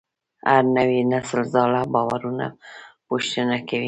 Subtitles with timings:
[0.49, 2.47] هر نوی نسل زاړه باورونه
[3.07, 3.79] پوښتنه کوي.